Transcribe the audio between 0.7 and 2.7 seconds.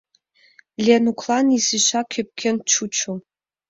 Ленуклан изишак ӧпкен